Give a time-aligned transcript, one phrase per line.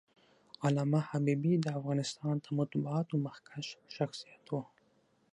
[0.65, 4.53] علامه حبيبي د افغانستان د مطبوعاتو مخکښ شخصیت و.